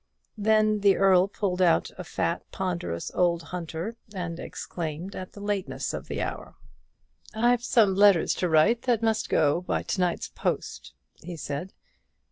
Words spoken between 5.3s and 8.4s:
the lateness of the hour. "I've some letters